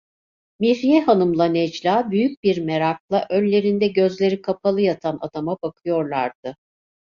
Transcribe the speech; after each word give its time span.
Mihriye 0.59 1.01
hanımla 1.01 1.45
Necla, 1.45 2.11
büyük 2.11 2.43
bir 2.43 2.61
merakla, 2.61 3.27
önlerinde 3.29 3.87
gözleri 3.87 4.41
kapalı 4.41 4.81
yatan 4.81 5.17
adama 5.21 5.57
bakıyorlardı. 5.61 6.55